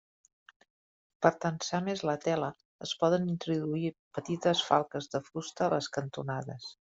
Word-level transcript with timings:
Per 1.25 1.31
tensar 1.43 1.81
més 1.89 2.01
la 2.11 2.15
tela 2.23 2.47
es 2.87 2.93
poden 3.03 3.29
introduir 3.35 3.93
petites 4.19 4.65
falques 4.71 5.13
de 5.17 5.25
fusta 5.29 5.67
a 5.69 5.71
les 5.77 5.91
cantonades. 5.99 6.73